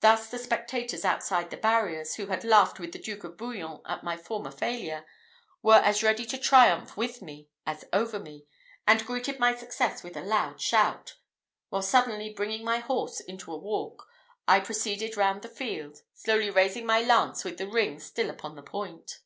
[0.00, 4.04] Thus the spectators outside the barriers, who had laughed with the Duke of Bouillon at
[4.04, 5.06] my former failure,
[5.62, 8.44] were as ready to triumph with me, as over me,
[8.86, 11.16] and greeted my success with a loud shout;
[11.70, 14.06] while suddenly bringing my horse into a walk,
[14.46, 18.62] I proceeded round the field, slowly raising my lance with the ring still upon the
[18.62, 19.20] point.